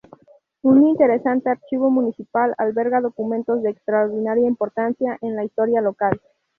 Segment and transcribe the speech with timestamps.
[0.63, 6.19] Un interesante Archivo Municipal alberga documentos de extraordinaria importancia en la historia local.